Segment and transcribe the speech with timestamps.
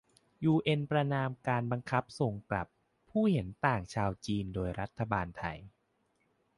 [0.43, 2.67] ยูเอ็นประณามการบังคับส่งกลับ
[3.09, 5.57] ผู้เห็นต่างชาวจีนโดยรัฐบาลไทย